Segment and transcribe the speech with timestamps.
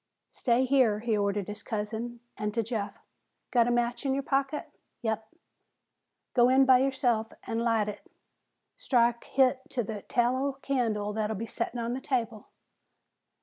[0.31, 2.21] "Stay here," he ordered his cousin.
[2.35, 2.97] And to Jeff,
[3.51, 4.71] "Got a match in your pocket?"
[5.03, 5.29] "Yep."
[6.33, 8.11] "Go in by yourself an' light hit.
[8.75, 12.47] Strike hit to the tallow candle that'll be settin' on the table."